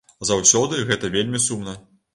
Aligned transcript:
Заўсёды 0.29 0.81
гэта 0.89 1.13
вельмі 1.19 1.47
сумна. 1.49 1.79